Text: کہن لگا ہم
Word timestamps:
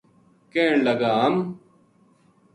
کہن 0.51 0.73
لگا 0.87 1.11
ہم 1.21 1.35